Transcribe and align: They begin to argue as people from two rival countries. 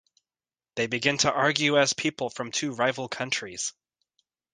They 0.77 0.87
begin 0.87 1.19
to 1.19 1.31
argue 1.31 1.77
as 1.79 1.93
people 1.93 2.31
from 2.31 2.49
two 2.51 2.71
rival 2.73 3.07
countries. 3.07 3.71